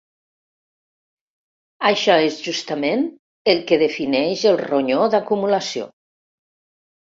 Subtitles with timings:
[1.89, 3.03] Això és, justament,
[3.53, 5.87] el que defineix el ronyó d'acumulació.